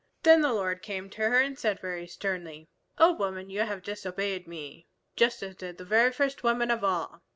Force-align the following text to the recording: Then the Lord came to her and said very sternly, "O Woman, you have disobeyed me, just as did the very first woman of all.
Then 0.23 0.41
the 0.41 0.51
Lord 0.51 0.81
came 0.81 1.11
to 1.11 1.29
her 1.29 1.39
and 1.39 1.59
said 1.59 1.79
very 1.79 2.07
sternly, 2.07 2.67
"O 2.97 3.11
Woman, 3.13 3.51
you 3.51 3.59
have 3.61 3.83
disobeyed 3.83 4.47
me, 4.47 4.87
just 5.15 5.43
as 5.43 5.55
did 5.55 5.77
the 5.77 5.85
very 5.85 6.11
first 6.11 6.43
woman 6.43 6.71
of 6.71 6.83
all. 6.83 7.21